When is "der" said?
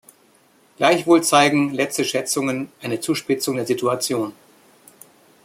3.57-3.67